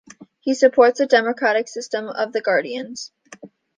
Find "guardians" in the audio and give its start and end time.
2.41-3.11